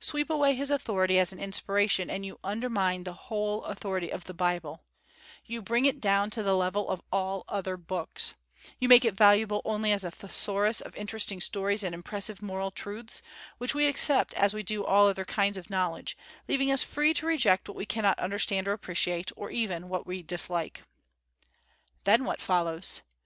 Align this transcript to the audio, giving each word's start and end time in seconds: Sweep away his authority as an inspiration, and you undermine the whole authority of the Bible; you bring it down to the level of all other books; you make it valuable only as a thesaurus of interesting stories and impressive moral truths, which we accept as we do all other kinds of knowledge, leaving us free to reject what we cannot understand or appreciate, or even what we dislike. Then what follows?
Sweep 0.00 0.28
away 0.28 0.54
his 0.54 0.70
authority 0.70 1.18
as 1.18 1.32
an 1.32 1.38
inspiration, 1.40 2.10
and 2.10 2.26
you 2.26 2.38
undermine 2.44 3.04
the 3.04 3.14
whole 3.14 3.64
authority 3.64 4.12
of 4.12 4.24
the 4.24 4.34
Bible; 4.34 4.82
you 5.46 5.62
bring 5.62 5.86
it 5.86 5.98
down 5.98 6.28
to 6.28 6.42
the 6.42 6.54
level 6.54 6.90
of 6.90 7.00
all 7.10 7.46
other 7.48 7.78
books; 7.78 8.34
you 8.78 8.86
make 8.86 9.02
it 9.02 9.14
valuable 9.14 9.62
only 9.64 9.90
as 9.90 10.04
a 10.04 10.10
thesaurus 10.10 10.82
of 10.82 10.94
interesting 10.94 11.40
stories 11.40 11.82
and 11.82 11.94
impressive 11.94 12.42
moral 12.42 12.70
truths, 12.70 13.22
which 13.56 13.74
we 13.74 13.86
accept 13.86 14.34
as 14.34 14.52
we 14.52 14.62
do 14.62 14.84
all 14.84 15.08
other 15.08 15.24
kinds 15.24 15.56
of 15.56 15.70
knowledge, 15.70 16.18
leaving 16.48 16.70
us 16.70 16.82
free 16.84 17.14
to 17.14 17.24
reject 17.24 17.66
what 17.66 17.74
we 17.78 17.86
cannot 17.86 18.18
understand 18.18 18.68
or 18.68 18.72
appreciate, 18.74 19.32
or 19.36 19.50
even 19.50 19.88
what 19.88 20.06
we 20.06 20.22
dislike. 20.22 20.82
Then 22.04 22.24
what 22.26 22.42
follows? 22.42 23.00